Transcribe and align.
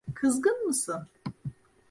Kızgın 0.13 0.55
mısın? 0.65 1.07